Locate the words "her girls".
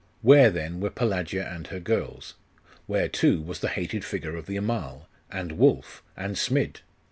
1.67-2.33